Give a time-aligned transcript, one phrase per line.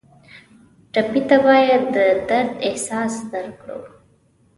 [0.93, 1.97] ټپي ته باید د
[2.29, 3.79] درد احساس درکړو.